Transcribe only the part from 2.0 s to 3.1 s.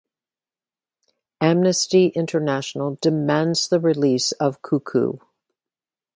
International